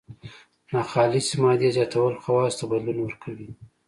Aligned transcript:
ناخالصې 0.73 1.35
مادې 1.43 1.69
زیاتول 1.77 2.13
خواصو 2.23 2.57
ته 2.59 2.63
بدلون 2.71 2.97
ورکوي. 3.01 3.49